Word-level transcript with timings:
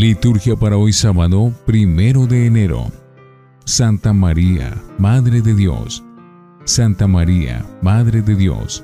Liturgia 0.00 0.56
para 0.56 0.78
hoy 0.78 0.94
sábado, 0.94 1.52
primero 1.66 2.26
de 2.26 2.46
enero. 2.46 2.90
Santa 3.66 4.14
María, 4.14 4.82
Madre 4.96 5.42
de 5.42 5.54
Dios. 5.54 6.02
Santa 6.64 7.06
María, 7.06 7.66
Madre 7.82 8.22
de 8.22 8.34
Dios. 8.34 8.82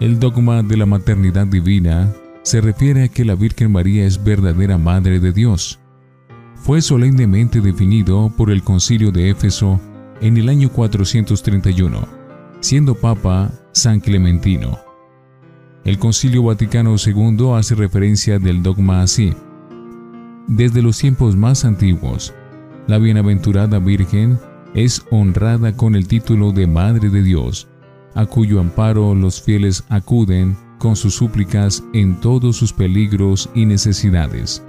El 0.00 0.18
dogma 0.18 0.64
de 0.64 0.76
la 0.76 0.86
maternidad 0.86 1.46
divina 1.46 2.12
se 2.42 2.60
refiere 2.60 3.04
a 3.04 3.08
que 3.08 3.24
la 3.24 3.36
Virgen 3.36 3.70
María 3.70 4.06
es 4.06 4.24
verdadera 4.24 4.76
Madre 4.76 5.20
de 5.20 5.30
Dios. 5.30 5.78
Fue 6.56 6.82
solemnemente 6.82 7.60
definido 7.60 8.34
por 8.36 8.50
el 8.50 8.64
Concilio 8.64 9.12
de 9.12 9.30
Éfeso 9.30 9.80
en 10.20 10.36
el 10.36 10.48
año 10.48 10.68
431, 10.70 12.08
siendo 12.58 12.96
Papa 12.96 13.52
San 13.70 14.00
Clementino. 14.00 14.80
El 15.84 15.96
Concilio 16.00 16.42
Vaticano 16.42 16.96
II 16.96 17.52
hace 17.54 17.76
referencia 17.76 18.40
del 18.40 18.64
dogma 18.64 19.02
así. 19.02 19.32
Desde 20.48 20.80
los 20.80 20.96
tiempos 20.96 21.36
más 21.36 21.66
antiguos, 21.66 22.32
la 22.86 22.96
bienaventurada 22.96 23.78
Virgen 23.78 24.38
es 24.72 25.04
honrada 25.10 25.76
con 25.76 25.94
el 25.94 26.08
título 26.08 26.52
de 26.52 26.66
Madre 26.66 27.10
de 27.10 27.22
Dios, 27.22 27.68
a 28.14 28.24
cuyo 28.24 28.58
amparo 28.58 29.14
los 29.14 29.42
fieles 29.42 29.84
acuden 29.90 30.56
con 30.78 30.96
sus 30.96 31.14
súplicas 31.16 31.84
en 31.92 32.18
todos 32.20 32.56
sus 32.56 32.72
peligros 32.72 33.50
y 33.54 33.66
necesidades. 33.66 34.64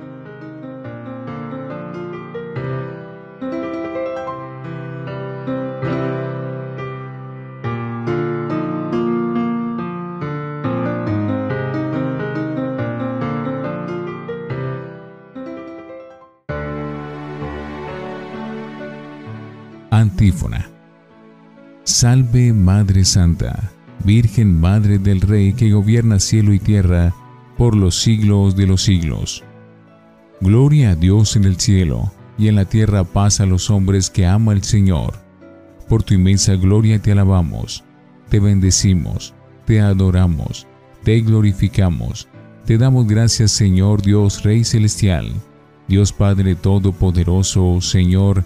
Antífona. 19.99 20.69
Salve 21.83 22.53
Madre 22.53 23.03
Santa, 23.03 23.71
Virgen 24.05 24.57
Madre 24.57 24.97
del 24.97 25.19
Rey 25.19 25.51
que 25.51 25.71
gobierna 25.71 26.19
cielo 26.19 26.53
y 26.53 26.59
tierra 26.59 27.13
por 27.57 27.75
los 27.75 28.01
siglos 28.01 28.55
de 28.55 28.65
los 28.65 28.83
siglos. 28.83 29.43
Gloria 30.39 30.91
a 30.91 30.95
Dios 30.95 31.35
en 31.35 31.43
el 31.43 31.57
cielo 31.57 32.13
y 32.37 32.47
en 32.47 32.55
la 32.55 32.63
tierra 32.63 33.03
paz 33.03 33.41
a 33.41 33.45
los 33.45 33.69
hombres 33.69 34.09
que 34.09 34.25
ama 34.25 34.53
el 34.53 34.63
Señor. 34.63 35.15
Por 35.89 36.03
tu 36.03 36.13
inmensa 36.13 36.55
gloria 36.55 37.01
te 37.01 37.11
alabamos, 37.11 37.83
te 38.29 38.39
bendecimos, 38.39 39.33
te 39.65 39.81
adoramos, 39.81 40.65
te 41.03 41.19
glorificamos, 41.19 42.29
te 42.65 42.77
damos 42.77 43.05
gracias 43.05 43.51
Señor 43.51 44.01
Dios 44.01 44.43
Rey 44.43 44.63
Celestial, 44.63 45.29
Dios 45.89 46.13
Padre 46.13 46.55
Todopoderoso, 46.55 47.81
Señor, 47.81 48.45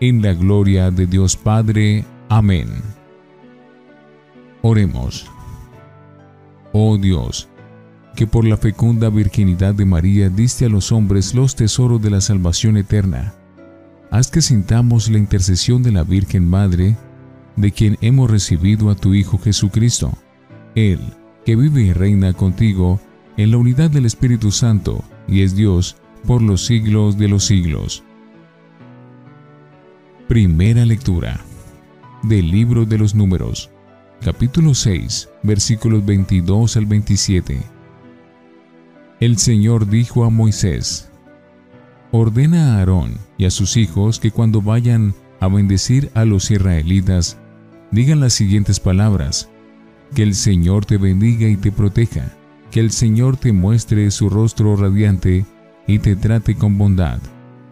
en 0.00 0.22
la 0.22 0.34
gloria 0.34 0.90
de 0.90 1.06
Dios 1.06 1.36
Padre. 1.36 2.04
Amén. 2.28 2.68
Oremos. 4.62 5.26
Oh 6.72 6.98
Dios, 6.98 7.48
que 8.14 8.26
por 8.26 8.44
la 8.44 8.56
fecunda 8.56 9.08
virginidad 9.08 9.74
de 9.74 9.84
María 9.84 10.28
diste 10.28 10.66
a 10.66 10.68
los 10.68 10.92
hombres 10.92 11.34
los 11.34 11.56
tesoros 11.56 12.02
de 12.02 12.10
la 12.10 12.20
salvación 12.20 12.76
eterna, 12.76 13.34
haz 14.10 14.30
que 14.30 14.42
sintamos 14.42 15.08
la 15.08 15.18
intercesión 15.18 15.82
de 15.82 15.92
la 15.92 16.04
Virgen 16.04 16.46
Madre, 16.48 16.96
de 17.56 17.72
quien 17.72 17.96
hemos 18.00 18.30
recibido 18.30 18.90
a 18.90 18.94
tu 18.94 19.14
Hijo 19.14 19.38
Jesucristo, 19.38 20.12
Él, 20.74 21.00
que 21.44 21.56
vive 21.56 21.82
y 21.82 21.92
reina 21.92 22.32
contigo 22.32 23.00
en 23.36 23.50
la 23.50 23.56
unidad 23.56 23.90
del 23.90 24.04
Espíritu 24.04 24.50
Santo 24.50 25.02
y 25.26 25.42
es 25.42 25.56
Dios 25.56 25.96
por 26.26 26.42
los 26.42 26.66
siglos 26.66 27.16
de 27.16 27.28
los 27.28 27.44
siglos. 27.44 28.04
Primera 30.28 30.84
lectura 30.84 31.40
del 32.22 32.50
libro 32.50 32.84
de 32.84 32.98
los 32.98 33.14
números, 33.14 33.70
capítulo 34.20 34.74
6, 34.74 35.26
versículos 35.42 36.04
22 36.04 36.76
al 36.76 36.84
27. 36.84 37.62
El 39.20 39.38
Señor 39.38 39.88
dijo 39.88 40.24
a 40.24 40.30
Moisés, 40.30 41.10
Ordena 42.12 42.74
a 42.74 42.78
Aarón 42.80 43.14
y 43.38 43.46
a 43.46 43.50
sus 43.50 43.78
hijos 43.78 44.20
que 44.20 44.30
cuando 44.30 44.60
vayan 44.60 45.14
a 45.40 45.48
bendecir 45.48 46.10
a 46.12 46.26
los 46.26 46.50
israelitas, 46.50 47.38
digan 47.90 48.20
las 48.20 48.34
siguientes 48.34 48.80
palabras, 48.80 49.48
que 50.14 50.24
el 50.24 50.34
Señor 50.34 50.84
te 50.84 50.98
bendiga 50.98 51.48
y 51.48 51.56
te 51.56 51.72
proteja, 51.72 52.36
que 52.70 52.80
el 52.80 52.90
Señor 52.90 53.38
te 53.38 53.52
muestre 53.52 54.10
su 54.10 54.28
rostro 54.28 54.76
radiante 54.76 55.46
y 55.86 56.00
te 56.00 56.16
trate 56.16 56.54
con 56.54 56.76
bondad, 56.76 57.18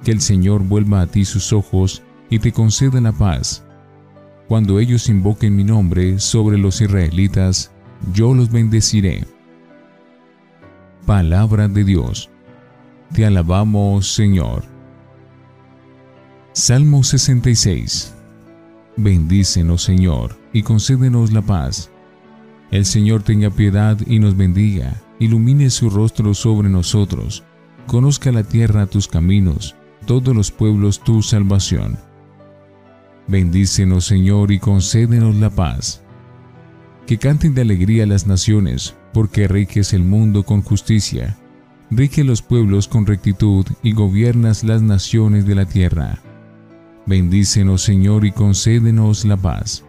que 0.03 0.11
el 0.11 0.23
Señor 0.23 0.63
vuelva 0.63 1.03
a 1.03 1.07
ti 1.07 1.27
sus 1.27 1.53
ojos 1.53 2.03
y 2.31 2.39
te 2.39 2.53
conceda 2.53 3.01
la 3.01 3.13
paz. 3.13 3.65
Cuando 4.49 4.79
ellos 4.79 5.09
invoquen 5.09 5.57
mi 5.57 5.65
nombre 5.65 6.21
sobre 6.21 6.59
los 6.59 6.81
israelitas, 6.81 7.73
yo 8.13 8.35
los 8.35 8.51
bendeciré. 8.51 9.25
Palabra 11.05 11.69
de 11.69 11.85
Dios. 11.85 12.31
Te 13.13 13.25
alabamos, 13.25 14.13
Señor. 14.13 14.65
Salmo 16.53 17.03
66. 17.03 18.15
Bendícenos, 18.97 19.83
Señor, 19.83 20.39
y 20.53 20.63
concédenos 20.63 21.33
la 21.33 21.43
paz. 21.43 21.91
El 22.71 22.85
Señor 22.85 23.23
tenga 23.23 23.51
piedad 23.51 23.99
y 24.07 24.19
nos 24.19 24.37
bendiga, 24.37 25.01
ilumine 25.19 25.71
su 25.71 25.91
rostro 25.91 26.35
sobre 26.35 26.69
nosotros, 26.69 27.45
conozca 27.87 28.33
la 28.33 28.43
tierra 28.43 28.87
tus 28.87 29.07
caminos, 29.07 29.77
todos 30.07 30.35
los 30.35 30.51
pueblos 30.51 31.01
tu 31.01 31.23
salvación. 31.23 32.06
Bendícenos, 33.29 34.05
Señor, 34.05 34.53
y 34.53 34.59
concédenos 34.59 35.35
la 35.37 35.51
paz. 35.51 36.03
Que 37.07 37.19
canten 37.19 37.55
de 37.55 37.63
alegría 37.63 38.07
las 38.07 38.27
naciones, 38.27 38.95
porque 39.13 39.49
riges 39.49 39.93
el 39.93 40.05
mundo 40.05 40.45
con 40.45 40.63
justicia. 40.63 41.37
Rige 41.91 42.25
los 42.25 42.43
pueblos 42.43 42.89
con 42.89 43.07
rectitud 43.07 43.67
y 43.83 43.93
gobiernas 43.93 44.65
las 44.65 44.83
naciones 44.83 45.47
de 45.47 45.55
la 45.55 45.67
tierra. 45.67 46.19
Bendícenos, 47.07 47.83
Señor, 47.83 48.25
y 48.25 48.33
concédenos 48.33 49.25
la 49.25 49.37
paz. 49.37 49.85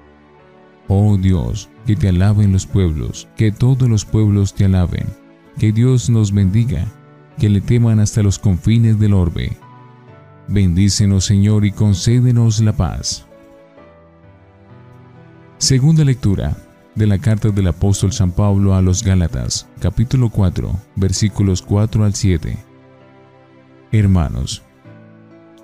Oh 0.88 1.18
Dios, 1.18 1.70
que 1.86 1.96
te 1.96 2.10
alaben 2.10 2.54
los 2.54 2.66
pueblos, 2.66 3.28
que 3.36 3.52
todos 3.52 3.90
los 3.90 4.06
pueblos 4.06 4.54
te 4.54 4.66
alaben. 4.66 5.06
Que 5.60 5.72
Dios 5.72 6.10
nos 6.10 6.32
bendiga, 6.32 6.86
que 7.38 7.50
le 7.50 7.62
teman 7.62 8.00
hasta 8.00 8.24
los 8.24 8.40
confines 8.40 9.00
del 9.00 9.14
orbe. 9.14 9.58
Bendícenos, 10.48 11.26
Señor, 11.26 11.66
y 11.66 11.72
concédenos 11.72 12.62
la 12.62 12.74
paz. 12.74 13.27
Segunda 15.60 16.04
lectura 16.04 16.56
de 16.94 17.08
la 17.08 17.18
carta 17.18 17.50
del 17.50 17.66
apóstol 17.66 18.14
San 18.14 18.32
Pablo 18.32 18.76
a 18.76 18.82
los 18.84 19.02
Gálatas, 19.02 19.68
capítulo 19.80 20.30
4, 20.30 20.72
versículos 20.96 21.64
4 21.64 22.06
al 22.06 22.14
7. 22.14 22.56
Hermanos, 23.92 24.62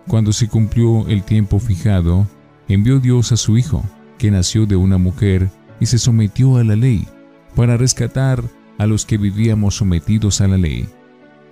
cuando 0.07 0.33
se 0.33 0.47
cumplió 0.47 1.07
el 1.09 1.21
tiempo 1.21 1.59
fijado, 1.59 2.27
envió 2.67 2.99
Dios 2.99 3.31
a 3.33 3.37
su 3.37 3.55
Hijo, 3.55 3.83
que 4.17 4.31
nació 4.31 4.65
de 4.65 4.75
una 4.75 4.97
mujer 4.97 5.51
y 5.79 5.85
se 5.85 5.99
sometió 5.99 6.57
a 6.57 6.63
la 6.63 6.75
ley, 6.75 7.07
para 7.55 7.77
rescatar 7.77 8.43
a 8.79 8.87
los 8.87 9.05
que 9.05 9.19
vivíamos 9.19 9.75
sometidos 9.75 10.41
a 10.41 10.47
la 10.47 10.57
ley, 10.57 10.89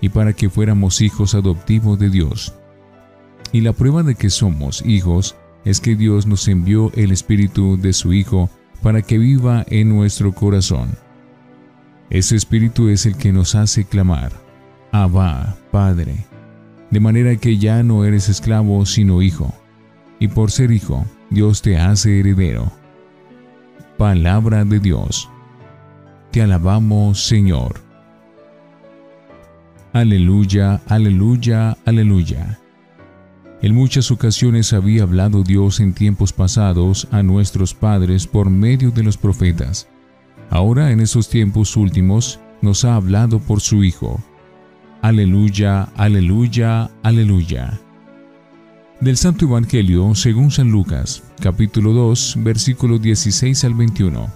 y 0.02 0.10
para 0.10 0.34
que 0.34 0.50
fuéramos 0.50 1.02
hijos 1.02 1.36
adoptivos 1.36 2.00
de 2.00 2.10
Dios. 2.10 2.56
Y 3.52 3.62
la 3.62 3.74
prueba 3.74 4.02
de 4.02 4.16
que 4.16 4.32
somos 4.32 4.84
hijos 4.84 5.36
es 5.66 5.80
que 5.80 5.96
Dios 5.96 6.26
nos 6.26 6.48
envió 6.48 6.92
el 6.96 7.12
Espíritu 7.12 7.78
de 7.78 7.94
su 7.94 8.14
Hijo 8.14 8.50
para 8.82 9.02
que 9.02 9.18
viva 9.18 9.66
en 9.70 9.90
nuestro 9.90 10.34
corazón. 10.34 10.90
Ese 12.10 12.36
Espíritu 12.36 12.90
es 12.90 13.06
el 13.06 13.16
que 13.16 13.32
nos 13.32 13.56
hace 13.56 13.86
clamar, 13.86 14.32
Abba, 14.92 15.56
Padre, 15.72 16.26
de 16.90 17.00
manera 17.00 17.36
que 17.38 17.58
ya 17.58 17.84
no 17.84 18.04
eres 18.04 18.28
esclavo 18.28 18.86
sino 18.86 19.22
hijo, 19.22 19.54
y 20.20 20.28
por 20.28 20.52
ser 20.52 20.72
hijo, 20.72 21.06
Dios 21.30 21.62
te 21.62 21.78
hace 21.78 22.20
heredero. 22.20 22.72
Palabra 23.98 24.66
de 24.66 24.80
Dios. 24.80 25.30
Te 26.32 26.42
alabamos, 26.42 27.26
Señor. 27.26 27.80
Aleluya, 29.94 30.82
aleluya, 30.88 31.78
aleluya. 31.86 32.61
En 33.62 33.76
muchas 33.76 34.10
ocasiones 34.10 34.74
había 34.74 35.04
hablado 35.04 35.44
Dios 35.44 35.82
en 35.82 35.94
tiempos 35.94 36.34
pasados 36.34 37.08
a 37.12 37.22
nuestros 37.22 37.76
padres 37.76 38.26
por 38.26 38.50
medio 38.50 38.90
de 38.90 39.04
los 39.04 39.18
profetas. 39.18 39.88
Ahora 40.50 40.92
en 40.92 41.00
estos 41.00 41.30
tiempos 41.30 41.78
últimos 41.78 42.40
nos 42.64 42.86
ha 42.86 42.96
hablado 42.96 43.40
por 43.40 43.62
su 43.62 43.84
Hijo. 43.84 44.20
Aleluya, 45.04 45.90
aleluya, 45.96 46.90
aleluya. 47.04 47.80
Del 49.00 49.16
Santo 49.18 49.46
Evangelio 49.46 50.16
según 50.16 50.50
San 50.50 50.72
Lucas, 50.72 51.22
capítulo 51.40 51.94
2, 51.94 52.38
versículos 52.40 53.00
16 53.00 53.64
al 53.64 53.76
21. 53.76 54.28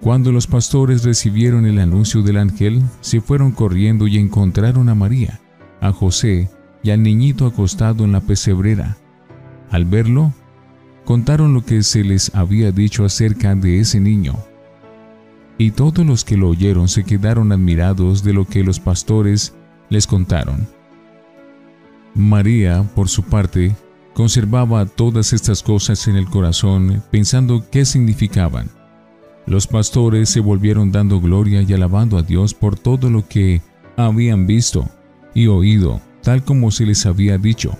Cuando 0.00 0.32
los 0.32 0.46
pastores 0.46 1.04
recibieron 1.04 1.66
el 1.66 1.78
anuncio 1.78 2.22
del 2.22 2.38
ángel, 2.38 2.82
se 3.02 3.20
fueron 3.20 3.52
corriendo 3.52 4.06
y 4.06 4.16
encontraron 4.16 4.88
a 4.88 4.94
María, 4.94 5.40
a 5.82 5.92
José 5.92 6.48
y 6.86 6.92
al 6.92 7.02
niñito 7.02 7.46
acostado 7.46 8.04
en 8.04 8.12
la 8.12 8.20
pesebrera. 8.20 8.96
Al 9.72 9.86
verlo, 9.86 10.32
contaron 11.04 11.52
lo 11.52 11.64
que 11.64 11.82
se 11.82 12.04
les 12.04 12.32
había 12.32 12.70
dicho 12.70 13.04
acerca 13.04 13.56
de 13.56 13.80
ese 13.80 13.98
niño. 13.98 14.36
Y 15.58 15.72
todos 15.72 16.06
los 16.06 16.24
que 16.24 16.36
lo 16.36 16.48
oyeron 16.48 16.86
se 16.86 17.02
quedaron 17.02 17.50
admirados 17.50 18.22
de 18.22 18.32
lo 18.32 18.44
que 18.44 18.62
los 18.62 18.78
pastores 18.78 19.52
les 19.88 20.06
contaron. 20.06 20.68
María, 22.14 22.84
por 22.94 23.08
su 23.08 23.24
parte, 23.24 23.74
conservaba 24.14 24.86
todas 24.86 25.32
estas 25.32 25.64
cosas 25.64 26.06
en 26.06 26.14
el 26.14 26.26
corazón 26.26 27.02
pensando 27.10 27.64
qué 27.68 27.84
significaban. 27.84 28.70
Los 29.44 29.66
pastores 29.66 30.28
se 30.28 30.38
volvieron 30.38 30.92
dando 30.92 31.20
gloria 31.20 31.62
y 31.62 31.72
alabando 31.72 32.16
a 32.16 32.22
Dios 32.22 32.54
por 32.54 32.78
todo 32.78 33.10
lo 33.10 33.26
que 33.26 33.60
habían 33.96 34.46
visto 34.46 34.88
y 35.34 35.48
oído 35.48 36.00
tal 36.26 36.42
como 36.42 36.72
se 36.72 36.84
les 36.84 37.06
había 37.06 37.38
dicho. 37.38 37.78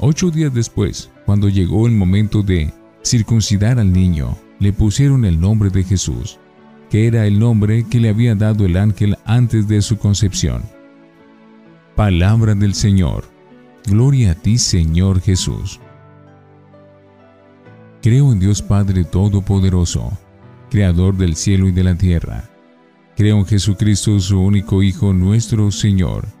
Ocho 0.00 0.30
días 0.30 0.54
después, 0.54 1.10
cuando 1.26 1.50
llegó 1.50 1.86
el 1.86 1.92
momento 1.92 2.42
de 2.42 2.72
circuncidar 3.04 3.78
al 3.78 3.92
niño, 3.92 4.34
le 4.60 4.72
pusieron 4.72 5.26
el 5.26 5.38
nombre 5.38 5.68
de 5.68 5.84
Jesús, 5.84 6.38
que 6.88 7.06
era 7.06 7.26
el 7.26 7.38
nombre 7.38 7.84
que 7.86 8.00
le 8.00 8.08
había 8.08 8.34
dado 8.34 8.64
el 8.64 8.78
ángel 8.78 9.18
antes 9.26 9.68
de 9.68 9.82
su 9.82 9.98
concepción. 9.98 10.62
Palabra 11.96 12.54
del 12.54 12.72
Señor. 12.72 13.24
Gloria 13.84 14.30
a 14.30 14.34
ti, 14.34 14.56
Señor 14.56 15.20
Jesús. 15.20 15.80
Creo 18.00 18.32
en 18.32 18.40
Dios 18.40 18.62
Padre 18.62 19.04
Todopoderoso, 19.04 20.16
Creador 20.70 21.18
del 21.18 21.36
cielo 21.36 21.68
y 21.68 21.72
de 21.72 21.84
la 21.84 21.94
tierra. 21.94 22.48
Creo 23.18 23.36
en 23.36 23.44
Jesucristo, 23.44 24.18
su 24.18 24.40
único 24.40 24.82
Hijo, 24.82 25.12
nuestro 25.12 25.70
Señor 25.70 26.40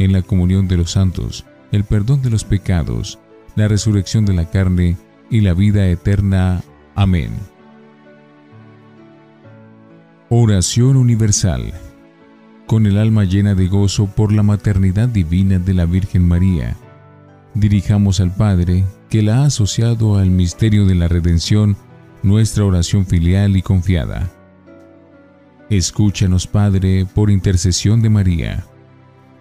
en 0.00 0.12
la 0.12 0.22
comunión 0.22 0.66
de 0.66 0.78
los 0.78 0.92
santos, 0.92 1.44
el 1.72 1.84
perdón 1.84 2.22
de 2.22 2.30
los 2.30 2.42
pecados, 2.42 3.18
la 3.54 3.68
resurrección 3.68 4.24
de 4.24 4.32
la 4.32 4.46
carne 4.46 4.96
y 5.30 5.42
la 5.42 5.52
vida 5.52 5.86
eterna. 5.86 6.62
Amén. 6.94 7.30
Oración 10.30 10.96
universal. 10.96 11.74
Con 12.66 12.86
el 12.86 12.96
alma 12.96 13.24
llena 13.24 13.54
de 13.54 13.68
gozo 13.68 14.06
por 14.06 14.32
la 14.32 14.42
maternidad 14.42 15.08
divina 15.08 15.58
de 15.58 15.74
la 15.74 15.84
Virgen 15.84 16.26
María, 16.26 16.76
dirijamos 17.54 18.20
al 18.20 18.34
Padre, 18.34 18.84
que 19.10 19.22
la 19.22 19.42
ha 19.42 19.46
asociado 19.46 20.16
al 20.16 20.30
misterio 20.30 20.86
de 20.86 20.94
la 20.94 21.08
redención, 21.08 21.76
nuestra 22.22 22.64
oración 22.64 23.06
filial 23.06 23.56
y 23.56 23.62
confiada. 23.62 24.30
Escúchanos, 25.68 26.46
Padre, 26.46 27.06
por 27.12 27.30
intercesión 27.30 28.02
de 28.02 28.08
María 28.08 28.64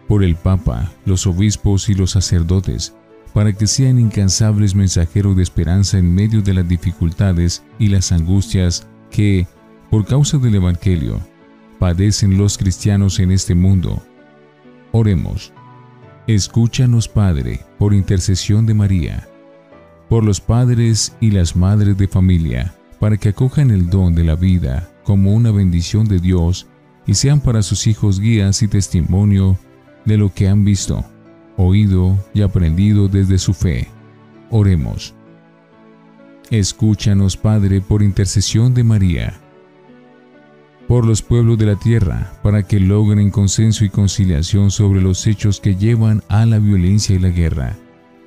por 0.09 0.23
el 0.23 0.35
Papa, 0.35 0.91
los 1.05 1.27
obispos 1.27 1.87
y 1.87 1.93
los 1.93 2.11
sacerdotes, 2.11 2.95
para 3.31 3.53
que 3.53 3.67
sean 3.67 3.99
incansables 3.99 4.73
mensajeros 4.73 5.37
de 5.37 5.43
esperanza 5.43 5.99
en 5.99 6.15
medio 6.15 6.41
de 6.41 6.55
las 6.55 6.67
dificultades 6.67 7.63
y 7.77 7.89
las 7.89 8.11
angustias 8.11 8.87
que, 9.11 9.47
por 9.91 10.07
causa 10.07 10.39
del 10.39 10.55
Evangelio, 10.55 11.19
padecen 11.77 12.39
los 12.39 12.57
cristianos 12.57 13.19
en 13.19 13.31
este 13.31 13.53
mundo. 13.53 14.01
Oremos. 14.91 15.53
Escúchanos, 16.25 17.07
Padre, 17.07 17.63
por 17.77 17.93
intercesión 17.93 18.65
de 18.65 18.73
María, 18.73 19.27
por 20.09 20.23
los 20.23 20.41
padres 20.41 21.15
y 21.21 21.29
las 21.29 21.55
madres 21.55 21.95
de 21.99 22.07
familia, 22.07 22.73
para 22.99 23.15
que 23.17 23.29
acojan 23.29 23.69
el 23.69 23.91
don 23.91 24.15
de 24.15 24.23
la 24.23 24.35
vida 24.35 24.91
como 25.03 25.35
una 25.35 25.51
bendición 25.51 26.07
de 26.07 26.17
Dios 26.17 26.65
y 27.05 27.13
sean 27.13 27.41
para 27.41 27.61
sus 27.61 27.85
hijos 27.85 28.19
guías 28.19 28.63
y 28.63 28.67
testimonio 28.67 29.59
de 30.05 30.17
lo 30.17 30.33
que 30.33 30.47
han 30.47 30.65
visto, 30.65 31.05
oído 31.57 32.17
y 32.33 32.41
aprendido 32.41 33.07
desde 33.07 33.37
su 33.37 33.53
fe. 33.53 33.87
Oremos. 34.49 35.13
Escúchanos, 36.49 37.37
Padre, 37.37 37.79
por 37.81 38.01
intercesión 38.01 38.73
de 38.73 38.83
María, 38.83 39.39
por 40.87 41.05
los 41.05 41.21
pueblos 41.21 41.59
de 41.59 41.67
la 41.67 41.75
tierra, 41.75 42.33
para 42.41 42.63
que 42.63 42.79
logren 42.79 43.29
consenso 43.29 43.85
y 43.85 43.89
conciliación 43.89 44.71
sobre 44.71 45.01
los 45.01 45.27
hechos 45.27 45.59
que 45.59 45.75
llevan 45.75 46.23
a 46.27 46.47
la 46.47 46.57
violencia 46.57 47.15
y 47.15 47.19
la 47.19 47.29
guerra, 47.29 47.77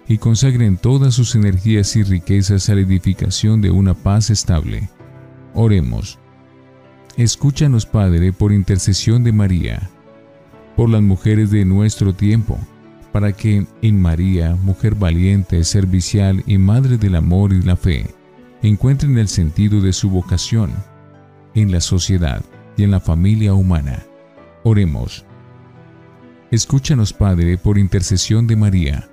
y 0.06 0.18
consagren 0.18 0.76
todas 0.76 1.14
sus 1.14 1.34
energías 1.34 1.96
y 1.96 2.04
riquezas 2.04 2.68
a 2.68 2.76
la 2.76 2.82
edificación 2.82 3.60
de 3.60 3.72
una 3.72 3.94
paz 3.94 4.30
estable. 4.30 4.88
Oremos. 5.54 6.20
Escúchanos, 7.16 7.84
Padre, 7.86 8.32
por 8.32 8.52
intercesión 8.52 9.24
de 9.24 9.32
María, 9.32 9.90
por 10.76 10.90
las 10.90 11.02
mujeres 11.02 11.50
de 11.50 11.64
nuestro 11.64 12.14
tiempo, 12.14 12.58
para 13.12 13.32
que 13.32 13.66
en 13.82 14.00
María, 14.00 14.56
mujer 14.62 14.94
valiente, 14.94 15.62
servicial 15.64 16.42
y 16.46 16.58
madre 16.58 16.96
del 16.96 17.14
amor 17.14 17.52
y 17.52 17.62
la 17.62 17.76
fe, 17.76 18.06
encuentren 18.62 19.18
el 19.18 19.28
sentido 19.28 19.80
de 19.80 19.92
su 19.92 20.08
vocación 20.08 20.72
en 21.54 21.70
la 21.70 21.80
sociedad 21.80 22.42
y 22.76 22.84
en 22.84 22.90
la 22.90 23.00
familia 23.00 23.54
humana. 23.54 24.02
Oremos. 24.64 25.24
Escúchanos, 26.50 27.12
Padre, 27.12 27.58
por 27.58 27.78
intercesión 27.78 28.46
de 28.46 28.56
María, 28.56 29.08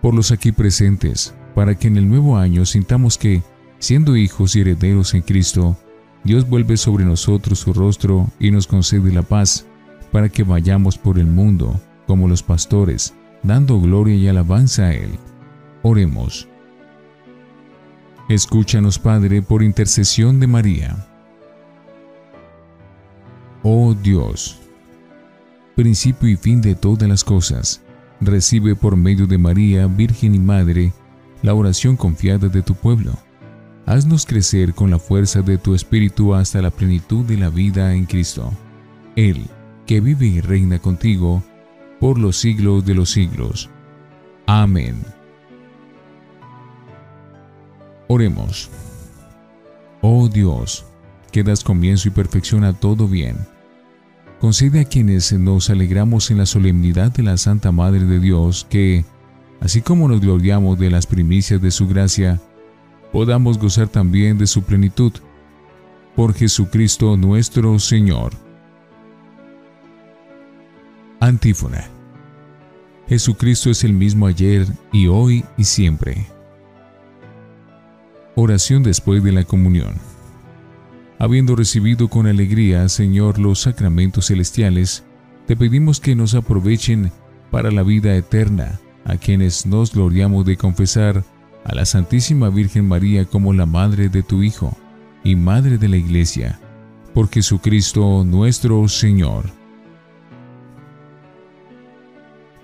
por 0.00 0.14
los 0.14 0.32
aquí 0.32 0.52
presentes, 0.52 1.34
para 1.54 1.76
que 1.76 1.88
en 1.88 1.96
el 1.96 2.08
nuevo 2.08 2.36
año 2.36 2.66
sintamos 2.66 3.18
que, 3.18 3.42
siendo 3.78 4.16
hijos 4.16 4.56
y 4.56 4.60
herederos 4.60 5.14
en 5.14 5.22
Cristo, 5.22 5.76
Dios 6.24 6.48
vuelve 6.48 6.76
sobre 6.76 7.04
nosotros 7.04 7.60
su 7.60 7.72
rostro 7.72 8.28
y 8.38 8.50
nos 8.50 8.66
concede 8.66 9.12
la 9.12 9.22
paz 9.22 9.66
para 10.12 10.28
que 10.28 10.44
vayamos 10.44 10.98
por 10.98 11.18
el 11.18 11.26
mundo 11.26 11.80
como 12.06 12.28
los 12.28 12.42
pastores, 12.42 13.14
dando 13.42 13.80
gloria 13.80 14.14
y 14.14 14.28
alabanza 14.28 14.84
a 14.84 14.94
Él. 14.94 15.10
Oremos. 15.82 16.46
Escúchanos, 18.28 18.98
Padre, 18.98 19.42
por 19.42 19.62
intercesión 19.62 20.38
de 20.38 20.46
María. 20.46 21.08
Oh 23.62 23.94
Dios, 23.94 24.60
principio 25.74 26.28
y 26.28 26.36
fin 26.36 26.60
de 26.60 26.74
todas 26.74 27.08
las 27.08 27.24
cosas, 27.24 27.80
recibe 28.20 28.74
por 28.76 28.96
medio 28.96 29.26
de 29.26 29.38
María, 29.38 29.86
Virgen 29.86 30.34
y 30.34 30.38
Madre, 30.38 30.92
la 31.42 31.54
oración 31.54 31.96
confiada 31.96 32.48
de 32.48 32.62
tu 32.62 32.74
pueblo. 32.74 33.12
Haznos 33.86 34.26
crecer 34.26 34.74
con 34.74 34.90
la 34.90 34.98
fuerza 34.98 35.42
de 35.42 35.58
tu 35.58 35.74
Espíritu 35.74 36.34
hasta 36.34 36.62
la 36.62 36.70
plenitud 36.70 37.24
de 37.24 37.36
la 37.36 37.50
vida 37.50 37.94
en 37.94 38.06
Cristo. 38.06 38.52
Él, 39.16 39.46
que 39.86 40.00
vive 40.00 40.26
y 40.26 40.40
reina 40.40 40.78
contigo 40.78 41.42
por 42.00 42.18
los 42.18 42.36
siglos 42.36 42.84
de 42.84 42.94
los 42.94 43.10
siglos. 43.10 43.70
Amén. 44.46 45.02
Oremos. 48.08 48.70
Oh 50.00 50.28
Dios, 50.28 50.84
que 51.30 51.42
das 51.42 51.62
comienzo 51.62 52.08
y 52.08 52.10
perfección 52.10 52.64
a 52.64 52.72
todo 52.72 53.06
bien, 53.06 53.36
concede 54.40 54.80
a 54.80 54.84
quienes 54.84 55.32
nos 55.32 55.70
alegramos 55.70 56.30
en 56.30 56.38
la 56.38 56.46
solemnidad 56.46 57.12
de 57.12 57.22
la 57.22 57.36
Santa 57.36 57.70
Madre 57.70 58.00
de 58.00 58.18
Dios 58.18 58.66
que, 58.68 59.04
así 59.60 59.80
como 59.80 60.08
nos 60.08 60.20
gloriamos 60.20 60.78
de 60.78 60.90
las 60.90 61.06
primicias 61.06 61.62
de 61.62 61.70
su 61.70 61.86
gracia, 61.86 62.40
podamos 63.12 63.58
gozar 63.58 63.88
también 63.88 64.38
de 64.38 64.48
su 64.48 64.62
plenitud. 64.62 65.12
Por 66.16 66.34
Jesucristo 66.34 67.16
nuestro 67.16 67.78
Señor. 67.78 68.32
Antífona. 71.22 71.84
Jesucristo 73.06 73.70
es 73.70 73.84
el 73.84 73.92
mismo 73.92 74.26
ayer 74.26 74.66
y 74.92 75.06
hoy 75.06 75.44
y 75.56 75.62
siempre. 75.62 76.26
Oración 78.34 78.82
después 78.82 79.22
de 79.22 79.30
la 79.30 79.44
comunión. 79.44 79.94
Habiendo 81.20 81.54
recibido 81.54 82.08
con 82.08 82.26
alegría, 82.26 82.88
Señor, 82.88 83.38
los 83.38 83.60
sacramentos 83.60 84.26
celestiales, 84.26 85.04
te 85.46 85.54
pedimos 85.54 86.00
que 86.00 86.16
nos 86.16 86.34
aprovechen 86.34 87.12
para 87.52 87.70
la 87.70 87.84
vida 87.84 88.16
eterna, 88.16 88.80
a 89.04 89.16
quienes 89.16 89.64
nos 89.64 89.92
gloriamos 89.92 90.44
de 90.44 90.56
confesar 90.56 91.22
a 91.64 91.72
la 91.72 91.86
Santísima 91.86 92.50
Virgen 92.50 92.88
María 92.88 93.26
como 93.26 93.52
la 93.52 93.66
Madre 93.66 94.08
de 94.08 94.24
tu 94.24 94.42
Hijo 94.42 94.76
y 95.22 95.36
Madre 95.36 95.78
de 95.78 95.86
la 95.86 95.98
Iglesia, 95.98 96.58
por 97.14 97.30
Jesucristo 97.30 98.24
nuestro 98.24 98.88
Señor. 98.88 99.61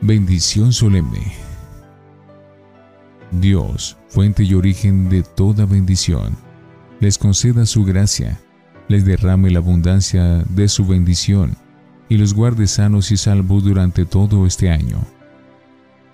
Bendición 0.01 0.73
solemne. 0.73 1.33
Dios, 3.33 3.97
fuente 4.09 4.45
y 4.45 4.55
origen 4.55 5.09
de 5.09 5.25
toda 5.25 5.67
bendición, 5.67 6.37
les 7.01 7.19
conceda 7.19 7.67
su 7.67 7.85
gracia, 7.85 8.41
les 8.87 9.05
derrame 9.05 9.51
la 9.51 9.59
abundancia 9.59 10.45
de 10.51 10.69
su 10.69 10.87
bendición 10.87 11.57
y 12.09 12.17
los 12.17 12.33
guarde 12.33 12.69
sanos 12.69 13.11
y 13.11 13.17
salvos 13.17 13.65
durante 13.65 14.07
todo 14.07 14.47
este 14.47 14.71
año. 14.71 15.01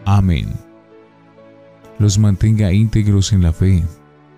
Amén. 0.06 0.48
Los 1.98 2.18
mantenga 2.18 2.72
íntegros 2.72 3.34
en 3.34 3.42
la 3.42 3.52
fe, 3.52 3.84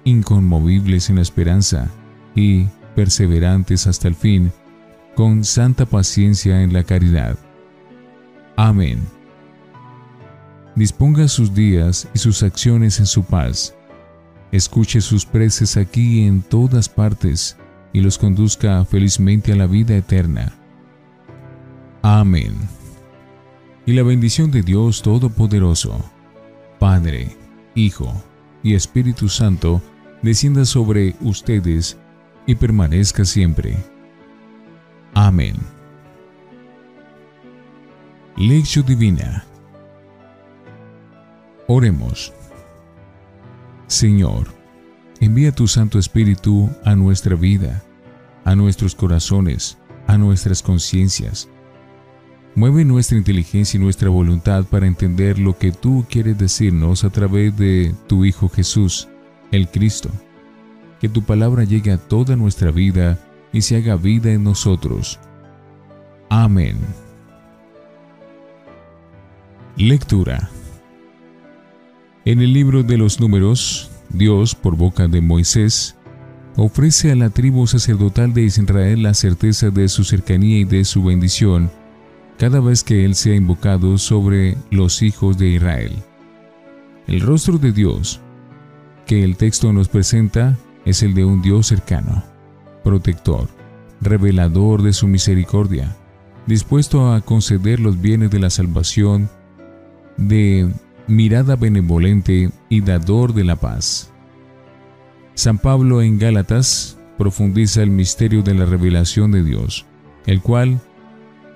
inconmovibles 0.03 1.09
en 1.09 1.17
la 1.17 1.23
esperanza 1.23 1.89
y 2.35 2.67
perseverantes 2.97 3.87
hasta 3.87 4.09
el 4.09 4.17
fin, 4.17 4.51
con 5.15 5.45
santa 5.45 5.87
paciencia 5.87 6.63
en 6.63 6.73
la 6.73 6.83
caridad. 6.83 7.39
Amén. 8.57 9.16
Disponga 10.77 11.27
sus 11.27 11.55
días 11.55 12.07
y 12.13 12.19
sus 12.19 12.43
acciones 12.43 13.01
en 13.01 13.07
su 13.07 13.25
paz. 13.25 13.75
Escuche 14.53 15.01
sus 15.01 15.25
preces 15.25 15.79
aquí 15.79 16.21
y 16.21 16.27
en 16.27 16.43
todas 16.43 16.87
partes 16.87 17.57
y 17.95 18.03
los 18.03 18.19
conduzca 18.19 18.85
felizmente 18.85 19.53
a 19.53 19.57
la 19.57 19.67
vida 19.67 19.97
eterna. 19.97 20.53
Amén. 22.03 22.55
Y 23.87 23.95
la 23.95 24.03
bendición 24.03 24.51
de 24.51 24.61
Dios 24.61 25.01
Todopoderoso, 25.01 25.99
Padre, 26.79 27.35
Hijo 27.75 28.13
y 28.63 28.75
Espíritu 28.75 29.31
Santo, 29.31 29.81
descienda 30.21 30.67
sobre 30.67 31.17
ustedes 31.23 31.97
y 32.47 32.55
permanezca 32.55 33.25
siempre. 33.25 33.77
Amén. 35.15 35.57
Lección 38.37 38.85
Divina 38.85 39.47
Oremos. 41.69 42.33
Señor, 43.89 44.47
envía 45.21 45.51
tu 45.51 45.67
Santo 45.67 45.99
Espíritu 45.99 46.71
a 46.85 46.95
nuestra 46.95 47.35
vida, 47.35 47.83
a 48.45 48.55
nuestros 48.55 48.95
corazones, 48.95 49.77
a 50.07 50.17
nuestras 50.17 50.63
conciencias. 50.63 51.49
Mueve 52.55 52.85
nuestra 52.85 53.19
inteligencia 53.19 53.79
y 53.79 53.83
nuestra 53.83 54.09
voluntad 54.11 54.65
para 54.65 54.87
entender 54.87 55.41
lo 55.41 55.59
que 55.59 55.73
tú 55.73 56.07
quieres 56.09 56.39
decirnos 56.39 57.03
a 57.03 57.11
través 57.11 57.57
de 57.57 57.95
tu 58.07 58.25
Hijo 58.25 58.49
Jesús, 58.49 59.09
el 59.51 59.69
Cristo. 59.69 60.11
Que 61.01 61.09
tu 61.09 61.25
palabra 61.25 61.65
llegue 61.65 61.91
a 61.91 61.99
toda 61.99 62.37
nuestra 62.37 62.71
vida 62.71 63.19
y 63.53 63.63
se 63.63 63.77
haga 63.77 63.97
vida 63.97 64.31
en 64.31 64.45
nosotros. 64.45 65.19
Amén. 66.29 66.77
Lectura 69.77 70.49
en 72.27 72.43
el 72.43 72.53
libro 72.53 72.83
de 72.83 72.99
los 72.99 73.21
números, 73.21 73.89
Dios, 74.09 74.57
por 74.57 74.77
boca 74.77 75.07
de 75.07 75.21
Moisés, 75.21 75.95
ofrece 76.57 77.13
a 77.13 77.15
la 77.15 77.31
tribu 77.31 77.69
sacerdotal 77.69 78.35
de 78.35 78.43
Israel 78.43 79.05
la 79.05 79.15
certeza 79.15 79.71
de 79.71 79.89
su 79.89 80.03
cercanía 80.03 80.59
y 80.59 80.65
de 80.65 80.85
su 80.85 81.05
bendición 81.05 81.71
cada 82.37 82.59
vez 82.59 82.83
que 82.83 83.05
Él 83.05 83.15
sea 83.15 83.37
invocado 83.37 83.97
sobre 83.97 84.57
los 84.73 85.03
hijos 85.03 85.39
de 85.39 85.51
Israel. 85.51 85.93
El 87.07 87.21
rostro 87.21 87.59
de 87.59 87.71
Dios 87.71 88.21
que 89.07 89.23
el 89.23 89.37
texto 89.37 89.73
nos 89.73 89.87
presenta 89.87 90.59
es 90.85 91.05
el 91.05 91.15
de 91.15 91.25
un 91.25 91.43
Dios 91.43 91.69
cercano, 91.69 92.25
protector, 92.83 93.49
revelador 94.01 94.83
de 94.83 94.93
su 94.93 95.07
misericordia, 95.07 95.97
dispuesto 96.49 97.13
a 97.13 97.21
conceder 97.21 97.79
los 97.79 98.01
bienes 98.01 98.33
de 98.33 98.41
la 98.41 98.51
salvación, 98.51 99.31
de 100.17 100.73
mirada 101.09 101.57
benevolente 101.57 102.51
y 102.69 102.81
dador 102.81 103.33
de 103.35 103.45
la 103.45 103.57
paz. 103.57 104.13
San 105.35 105.59
Pablo 105.59 106.03
en 106.03 106.19
Gálatas 106.19 106.99
profundiza 107.19 107.83
el 107.83 107.91
misterio 107.91 108.43
de 108.43 108.55
la 108.55 108.65
revelación 108.65 109.31
de 109.31 109.43
Dios, 109.45 109.87
el 110.27 110.41
cual, 110.41 110.81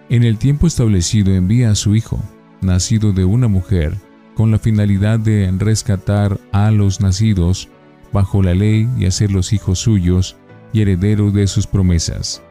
en 0.09 0.25
el 0.25 0.39
tiempo 0.39 0.67
establecido, 0.67 1.35
envía 1.35 1.71
a 1.71 1.75
su 1.75 1.95
Hijo, 1.95 2.23
nacido 2.61 3.13
de 3.13 3.25
una 3.25 3.49
mujer, 3.49 3.97
con 4.35 4.51
la 4.51 4.59
finalidad 4.59 5.19
de 5.19 5.53
rescatar 5.59 6.39
a 6.53 6.71
los 6.71 7.01
nacidos 7.01 7.69
bajo 8.13 8.43
la 8.43 8.55
ley 8.55 8.89
y 8.99 9.07
hacerlos 9.07 9.53
hijos 9.53 9.81
suyos 9.81 10.37
y 10.73 10.83
herederos 10.83 11.33
de 11.35 11.47
sus 11.47 11.67
promesas. 11.67 12.43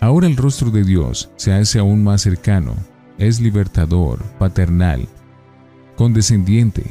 Ahora 0.00 0.26
el 0.26 0.36
rostro 0.36 0.70
de 0.70 0.84
Dios 0.84 1.30
se 1.36 1.52
hace 1.52 1.80
aún 1.80 2.04
más 2.04 2.22
cercano 2.22 2.76
es 3.18 3.40
libertador, 3.40 4.22
paternal, 4.38 5.06
condescendiente, 5.96 6.84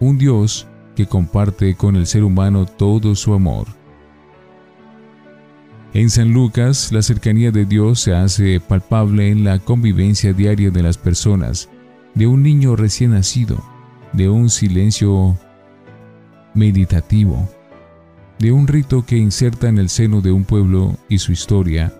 un 0.00 0.18
Dios 0.18 0.66
que 0.96 1.06
comparte 1.06 1.74
con 1.74 1.96
el 1.96 2.06
ser 2.06 2.24
humano 2.24 2.66
todo 2.66 3.14
su 3.14 3.34
amor. 3.34 3.66
En 5.92 6.10
San 6.10 6.32
Lucas, 6.32 6.90
la 6.90 7.02
cercanía 7.02 7.52
de 7.52 7.66
Dios 7.66 8.00
se 8.00 8.14
hace 8.14 8.58
palpable 8.58 9.30
en 9.30 9.44
la 9.44 9.60
convivencia 9.60 10.32
diaria 10.32 10.70
de 10.70 10.82
las 10.82 10.98
personas, 10.98 11.68
de 12.14 12.26
un 12.26 12.42
niño 12.42 12.74
recién 12.74 13.12
nacido, 13.12 13.62
de 14.12 14.28
un 14.28 14.50
silencio 14.50 15.36
meditativo, 16.54 17.48
de 18.38 18.50
un 18.50 18.66
rito 18.66 19.04
que 19.04 19.16
inserta 19.16 19.68
en 19.68 19.78
el 19.78 19.88
seno 19.88 20.20
de 20.20 20.32
un 20.32 20.44
pueblo 20.44 20.96
y 21.08 21.18
su 21.18 21.32
historia, 21.32 21.92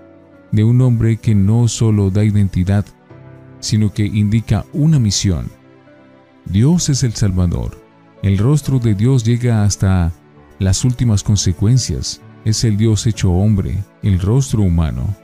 de 0.50 0.64
un 0.64 0.80
hombre 0.80 1.16
que 1.16 1.34
no 1.34 1.68
solo 1.68 2.10
da 2.10 2.24
identidad, 2.24 2.84
sino 3.64 3.92
que 3.92 4.04
indica 4.04 4.66
una 4.74 4.98
misión. 4.98 5.50
Dios 6.44 6.90
es 6.90 7.02
el 7.02 7.14
Salvador. 7.14 7.82
El 8.22 8.36
rostro 8.36 8.78
de 8.78 8.94
Dios 8.94 9.24
llega 9.24 9.64
hasta 9.64 10.12
las 10.58 10.84
últimas 10.84 11.22
consecuencias. 11.22 12.20
Es 12.44 12.62
el 12.64 12.76
Dios 12.76 13.06
hecho 13.06 13.32
hombre, 13.32 13.82
el 14.02 14.20
rostro 14.20 14.62
humano. 14.62 15.16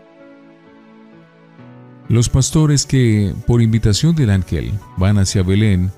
Los 2.09 2.31
pastores 2.31 2.87
que, 2.87 3.35
por 3.47 3.61
invitación 3.61 4.17
del 4.17 4.31
ángel, 4.31 4.73
van 4.97 5.19
hacia 5.19 5.43
Belén, 5.43 5.93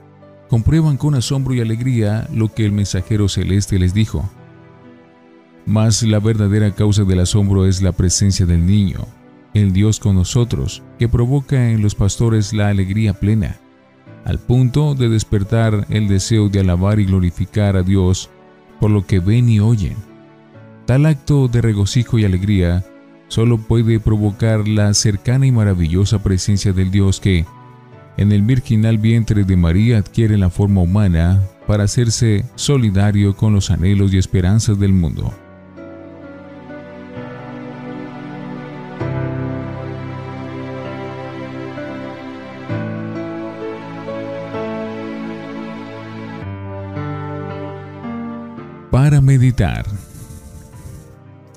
comprueban 0.51 0.97
con 0.97 1.15
asombro 1.15 1.55
y 1.55 1.61
alegría 1.61 2.29
lo 2.35 2.53
que 2.53 2.67
el 2.67 2.73
mensajero 2.73 3.29
celeste 3.29 3.79
les 3.79 3.95
dijo. 3.95 4.29
Mas 5.65 6.03
la 6.03 6.19
verdadera 6.19 6.75
causa 6.75 7.05
del 7.05 7.21
asombro 7.21 7.67
es 7.67 7.83
la 7.83 7.93
presencia 7.93 8.47
del 8.47 8.67
niño, 8.67 9.07
el 9.54 9.73
Dios 9.73 10.00
con 10.00 10.14
nosotros, 10.14 10.82
que 10.99 11.09
provoca 11.09 11.71
en 11.71 11.82
los 11.82 11.94
pastores 11.94 12.52
la 12.52 12.68
alegría 12.68 13.14
plena, 13.14 13.56
al 14.25 14.38
punto 14.38 14.94
de 14.94 15.09
despertar 15.09 15.87
el 15.90 16.09
deseo 16.09 16.49
de 16.49 16.61
alabar 16.61 17.00
y 17.00 17.04
glorificar 17.04 17.76
a 17.76 17.82
Dios 17.82 18.30
por 18.80 18.90
lo 18.90 19.06
que 19.06 19.21
ven 19.21 19.49
y 19.49 19.61
oyen. 19.61 19.97
Tal 20.87 21.06
acto 21.06 21.49
de 21.49 21.61
regocijo 21.61 22.18
y 22.18 22.25
alegría 22.25 22.85
solo 23.28 23.59
puede 23.59 24.00
provocar 24.00 24.66
la 24.68 24.92
cercana 24.94 25.47
y 25.47 25.52
maravillosa 25.52 26.23
presencia 26.23 26.73
del 26.73 26.90
Dios 26.90 27.21
que, 27.21 27.47
en 28.16 28.32
el 28.32 28.42
virginal 28.42 28.99
vientre 28.99 29.44
de 29.44 29.56
María, 29.56 29.99
adquiere 29.99 30.37
la 30.37 30.50
forma 30.50 30.82
humana 30.82 31.40
para 31.66 31.85
hacerse 31.85 32.44
solidario 32.56 33.37
con 33.37 33.54
los 33.54 33.71
anhelos 33.71 34.12
y 34.12 34.18
esperanzas 34.18 34.78
del 34.78 34.92
mundo. 34.92 35.32
Para 49.02 49.21
meditar. 49.21 49.85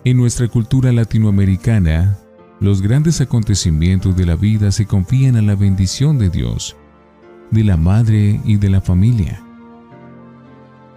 En 0.03 0.17
nuestra 0.17 0.47
cultura 0.47 0.91
latinoamericana, 0.91 2.17
los 2.59 2.81
grandes 2.81 3.21
acontecimientos 3.21 4.17
de 4.17 4.25
la 4.25 4.35
vida 4.35 4.71
se 4.71 4.87
confían 4.87 5.35
a 5.35 5.43
la 5.43 5.53
bendición 5.53 6.17
de 6.17 6.31
Dios, 6.31 6.75
de 7.51 7.63
la 7.63 7.77
madre 7.77 8.41
y 8.45 8.57
de 8.57 8.69
la 8.69 8.81
familia. 8.81 9.43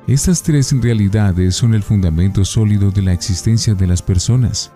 Estas 0.07 0.43
tres 0.43 0.73
realidades 0.81 1.55
son 1.55 1.75
el 1.75 1.83
fundamento 1.83 2.47
sólido 2.47 2.93
de 2.93 3.03
la 3.03 3.13
existencia 3.13 3.75
de 3.75 3.87
las 3.87 4.01
personas. 4.01 4.73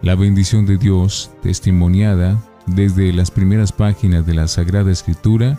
La 0.00 0.14
bendición 0.14 0.64
de 0.64 0.78
Dios, 0.78 1.32
testimoniada, 1.42 2.40
desde 2.66 3.12
las 3.12 3.32
primeras 3.32 3.72
páginas 3.72 4.24
de 4.26 4.34
la 4.34 4.46
Sagrada 4.46 4.92
Escritura, 4.92 5.58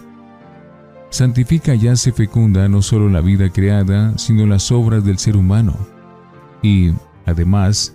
santifica 1.13 1.75
y 1.75 1.88
hace 1.88 2.12
fecunda 2.12 2.67
no 2.67 2.82
solo 2.82 3.08
la 3.08 3.22
vida 3.22 3.51
creada, 3.51 4.17
sino 4.17 4.48
las 4.48 4.72
obras 4.72 5.05
del 5.05 5.20
ser 5.20 5.38
humano, 5.38 5.77
y, 6.63 6.91
además, 7.27 7.93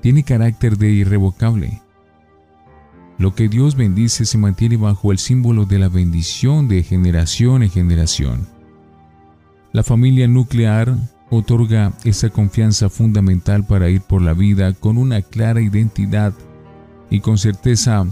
tiene 0.00 0.22
carácter 0.22 0.78
de 0.78 0.90
irrevocable. 0.90 1.82
Lo 3.18 3.34
que 3.34 3.48
Dios 3.48 3.74
bendice 3.74 4.24
se 4.24 4.38
mantiene 4.38 4.76
bajo 4.76 5.10
el 5.10 5.18
símbolo 5.18 5.64
de 5.64 5.80
la 5.80 5.88
bendición 5.88 6.68
de 6.68 6.84
generación 6.84 7.64
en 7.64 7.70
generación. 7.70 8.46
La 9.72 9.82
familia 9.82 10.28
nuclear 10.28 10.94
otorga 11.30 11.92
esa 12.04 12.28
confianza 12.28 12.88
fundamental 12.88 13.66
para 13.66 13.90
ir 13.90 14.02
por 14.02 14.22
la 14.22 14.34
vida 14.34 14.72
con 14.72 14.98
una 14.98 15.20
clara 15.20 15.60
identidad 15.60 16.32
y 17.10 17.18
con 17.18 17.38
certeza 17.38 18.06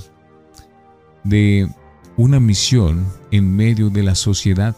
de 1.23 1.69
una 2.21 2.39
misión 2.39 3.07
en 3.31 3.57
medio 3.57 3.89
de 3.89 4.03
la 4.03 4.15
sociedad. 4.15 4.77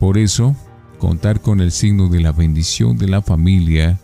Por 0.00 0.18
eso, 0.18 0.56
contar 0.98 1.40
con 1.40 1.60
el 1.60 1.70
signo 1.70 2.08
de 2.08 2.18
la 2.18 2.32
bendición 2.32 2.98
de 2.98 3.06
la 3.06 3.22
familia 3.22 4.00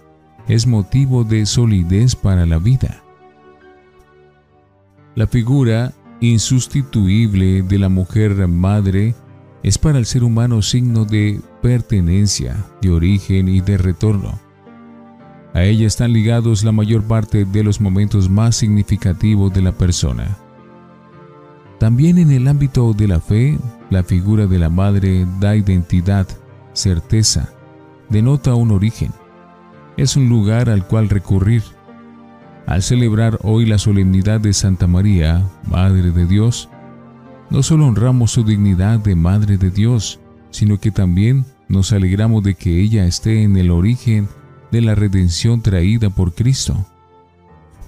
es 0.46 0.68
motivo 0.68 1.24
de 1.24 1.46
solidez 1.46 2.14
para 2.14 2.46
la 2.46 2.58
vida. 2.58 3.02
La 5.16 5.26
figura 5.26 5.94
insustituible 6.20 7.62
de 7.62 7.78
la 7.80 7.88
mujer 7.88 8.46
madre 8.46 9.16
es 9.64 9.76
para 9.76 9.98
el 9.98 10.06
ser 10.06 10.22
humano 10.22 10.62
signo 10.62 11.04
de 11.04 11.40
pertenencia, 11.60 12.64
de 12.80 12.90
origen 12.92 13.48
y 13.48 13.60
de 13.60 13.78
retorno. 13.78 14.38
A 15.54 15.64
ella 15.64 15.88
están 15.88 16.12
ligados 16.12 16.62
la 16.62 16.70
mayor 16.70 17.02
parte 17.02 17.44
de 17.44 17.64
los 17.64 17.80
momentos 17.80 18.30
más 18.30 18.54
significativos 18.54 19.52
de 19.52 19.62
la 19.62 19.72
persona. 19.72 20.38
También 21.82 22.18
en 22.18 22.30
el 22.30 22.46
ámbito 22.46 22.92
de 22.92 23.08
la 23.08 23.18
fe, 23.18 23.58
la 23.90 24.04
figura 24.04 24.46
de 24.46 24.56
la 24.56 24.68
madre 24.68 25.26
da 25.40 25.56
identidad, 25.56 26.28
certeza, 26.74 27.48
denota 28.08 28.54
un 28.54 28.70
origen. 28.70 29.10
Es 29.96 30.14
un 30.14 30.28
lugar 30.28 30.70
al 30.70 30.86
cual 30.86 31.08
recurrir 31.08 31.64
al 32.68 32.84
celebrar 32.84 33.40
hoy 33.42 33.66
la 33.66 33.78
solemnidad 33.78 34.40
de 34.40 34.52
Santa 34.52 34.86
María, 34.86 35.44
Madre 35.66 36.12
de 36.12 36.24
Dios, 36.24 36.68
no 37.50 37.64
solo 37.64 37.88
honramos 37.88 38.30
su 38.30 38.44
dignidad 38.44 39.00
de 39.00 39.16
Madre 39.16 39.58
de 39.58 39.72
Dios, 39.72 40.20
sino 40.50 40.78
que 40.78 40.92
también 40.92 41.44
nos 41.66 41.92
alegramos 41.92 42.44
de 42.44 42.54
que 42.54 42.80
ella 42.80 43.06
esté 43.06 43.42
en 43.42 43.56
el 43.56 43.72
origen 43.72 44.28
de 44.70 44.82
la 44.82 44.94
redención 44.94 45.62
traída 45.62 46.10
por 46.10 46.32
Cristo. 46.32 46.86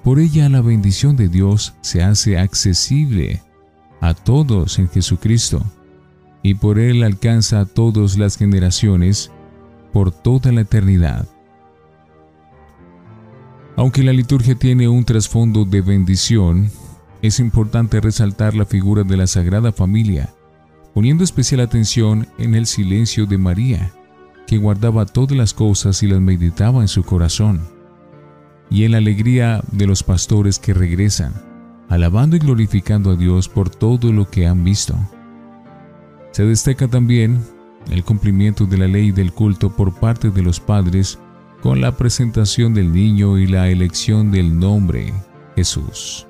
Por 0.03 0.19
ella 0.19 0.49
la 0.49 0.63
bendición 0.63 1.15
de 1.15 1.29
Dios 1.29 1.75
se 1.81 2.03
hace 2.03 2.41
accesible 2.41 3.41
a 4.09 4.13
todos 4.13 4.79
en 4.79 4.91
Jesucristo, 4.91 5.63
y 6.43 6.55
por 6.55 6.79
Él 6.79 7.03
alcanza 7.03 7.61
a 7.61 7.65
todas 7.65 8.19
las 8.19 8.37
generaciones 8.37 9.31
por 9.95 10.11
toda 10.11 10.53
la 10.53 10.61
eternidad. 10.61 11.27
Aunque 13.77 14.03
la 14.03 14.13
liturgia 14.13 14.55
tiene 14.55 14.89
un 14.89 15.05
trasfondo 15.05 15.65
de 15.65 15.81
bendición, 15.81 16.71
es 17.23 17.41
importante 17.41 17.99
resaltar 18.01 18.55
la 18.55 18.67
figura 18.67 19.05
de 19.05 19.17
la 19.17 19.27
Sagrada 19.27 19.73
Familia, 19.73 20.35
poniendo 20.93 21.25
especial 21.25 21.61
atención 21.61 22.29
en 22.37 22.55
el 22.55 22.67
silencio 22.67 23.25
de 23.25 23.39
María, 23.39 23.91
que 24.47 24.59
guardaba 24.59 25.07
todas 25.07 25.37
las 25.37 25.55
cosas 25.55 26.03
y 26.03 26.09
las 26.09 26.21
meditaba 26.21 26.83
en 26.83 26.89
su 26.89 27.05
corazón, 27.05 27.63
y 28.69 28.85
en 28.85 28.93
la 28.93 28.99
alegría 28.99 29.63
de 29.73 29.87
los 29.87 30.03
pastores 30.03 30.59
que 30.59 30.75
regresan, 30.75 31.54
alabando 31.89 32.37
y 32.37 32.39
glorificando 32.39 33.11
a 33.11 33.17
Dios 33.17 33.49
por 33.49 33.71
todo 33.71 34.13
lo 34.13 34.29
que 34.31 34.47
han 34.47 34.65
visto. 34.65 34.95
Se 36.33 36.45
destaca 36.45 36.89
también 36.89 37.39
el 37.91 38.05
cumplimiento 38.05 38.67
de 38.67 38.79
la 38.79 38.89
ley 38.89 39.13
del 39.13 39.33
culto 39.33 39.71
por 39.71 39.95
parte 39.95 40.31
de 40.31 40.43
los 40.43 40.61
padres 40.61 41.19
con 41.63 41.81
la 41.81 41.97
presentación 41.97 42.75
del 42.75 42.93
niño 42.93 43.39
y 43.39 43.47
la 43.47 43.69
elección 43.69 44.31
del 44.31 44.59
nombre 44.59 45.13
Jesús. 45.57 46.27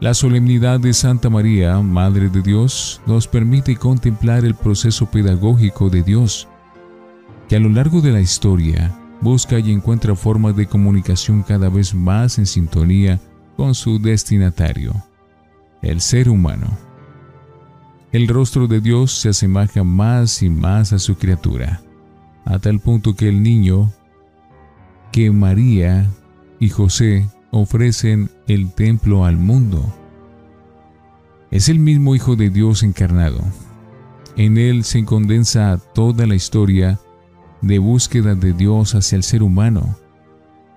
La 0.00 0.14
solemnidad 0.14 0.80
de 0.80 0.94
Santa 0.94 1.28
María, 1.28 1.78
Madre 1.80 2.30
de 2.30 2.40
Dios, 2.40 3.02
nos 3.06 3.28
permite 3.28 3.76
contemplar 3.76 4.44
el 4.44 4.54
proceso 4.54 5.10
pedagógico 5.10 5.90
de 5.90 6.02
Dios, 6.02 6.48
que 7.48 7.56
a 7.56 7.60
lo 7.60 7.68
largo 7.68 8.00
de 8.00 8.12
la 8.12 8.20
historia 8.20 8.96
busca 9.20 9.58
y 9.58 9.72
encuentra 9.72 10.14
formas 10.14 10.56
de 10.56 10.66
comunicación 10.66 11.42
cada 11.42 11.68
vez 11.68 11.94
más 11.94 12.38
en 12.38 12.46
sintonía 12.46 13.20
con 13.56 13.74
su 13.74 13.98
destinatario, 13.98 14.94
el 15.82 16.00
ser 16.00 16.28
humano. 16.28 16.68
El 18.12 18.26
rostro 18.28 18.66
de 18.66 18.80
Dios 18.80 19.12
se 19.12 19.28
asemeja 19.28 19.84
más 19.84 20.42
y 20.42 20.50
más 20.50 20.92
a 20.92 20.98
su 20.98 21.16
criatura 21.16 21.82
a 22.44 22.58
tal 22.58 22.80
punto 22.80 23.14
que 23.14 23.28
el 23.28 23.42
niño 23.42 23.92
que 25.12 25.30
María 25.30 26.10
y 26.58 26.68
José 26.68 27.28
ofrecen 27.50 28.30
el 28.46 28.72
templo 28.72 29.24
al 29.24 29.36
mundo. 29.36 29.84
Es 31.50 31.68
el 31.68 31.78
mismo 31.78 32.14
Hijo 32.14 32.36
de 32.36 32.50
Dios 32.50 32.82
encarnado. 32.82 33.40
En 34.36 34.56
él 34.56 34.84
se 34.84 35.04
condensa 35.04 35.80
toda 35.94 36.26
la 36.26 36.34
historia 36.34 36.98
de 37.60 37.78
búsqueda 37.78 38.34
de 38.34 38.52
Dios 38.52 38.94
hacia 38.94 39.16
el 39.16 39.22
ser 39.22 39.42
humano, 39.42 39.96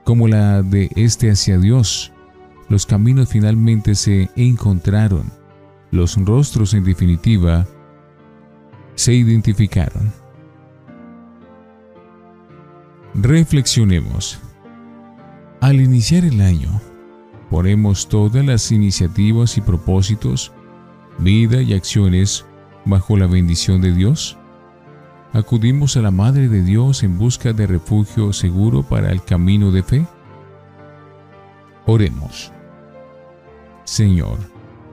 como 0.03 0.27
la 0.27 0.63
de 0.63 0.89
éste 0.95 1.29
hacia 1.29 1.57
Dios. 1.57 2.11
Los 2.69 2.85
caminos 2.85 3.29
finalmente 3.29 3.95
se 3.95 4.29
encontraron, 4.35 5.31
los 5.91 6.15
rostros 6.17 6.73
en 6.73 6.83
definitiva 6.83 7.67
se 8.95 9.13
identificaron. 9.13 10.11
Reflexionemos. 13.15 14.39
Al 15.61 15.79
iniciar 15.79 16.25
el 16.25 16.41
año, 16.41 16.81
ponemos 17.49 18.09
todas 18.09 18.43
las 18.43 18.71
iniciativas 18.71 19.57
y 19.57 19.61
propósitos, 19.61 20.51
vida 21.19 21.61
y 21.61 21.73
acciones 21.73 22.45
bajo 22.85 23.15
la 23.15 23.27
bendición 23.27 23.81
de 23.81 23.93
Dios. 23.93 24.37
Acudimos 25.31 25.95
a 25.95 26.01
la 26.01 26.11
Madre 26.11 26.47
de 26.47 26.63
Dios 26.63 27.03
en 27.03 27.17
busca 27.17 27.53
de 27.53 27.67
refugio 27.67 28.33
seguro 28.33 28.83
para 28.83 29.11
el 29.11 29.23
camino 29.23 29.71
de 29.71 29.83
fe. 29.83 30.05
Oremos. 31.85 32.51
Señor, 33.83 34.39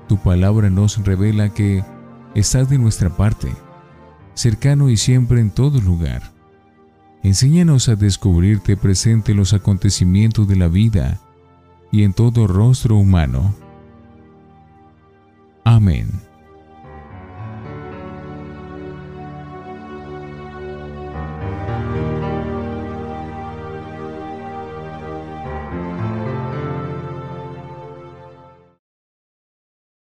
tu 0.09 0.19
palabra 0.19 0.71
nos 0.71 1.05
revela 1.05 1.55
que 1.55 1.85
estás 2.35 2.69
de 2.69 2.79
nuestra 2.79 3.11
parte, 3.17 3.53
cercano 4.35 4.89
y 4.89 4.97
siempre 4.97 5.41
en 5.41 5.51
todo 5.51 5.81
lugar 5.81 6.23
Enséñanos 7.23 7.91
a 7.91 7.97
descubrirte 7.97 8.77
presente 8.79 9.33
en 9.33 9.39
los 9.39 9.53
acontecimientos 9.53 10.49
de 10.49 10.57
la 10.57 10.69
vida 10.69 11.21
y 11.93 12.05
en 12.05 12.15
todo 12.15 12.47
rostro 12.47 12.97
humano. 12.97 13.55
Amén. 15.65 16.30